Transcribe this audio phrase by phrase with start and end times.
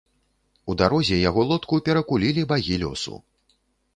[0.73, 3.13] У дарозе яго лодку перакулілі багі лёсу.